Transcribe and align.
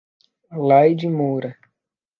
Alaide 0.55 1.05
Moura 1.11 1.55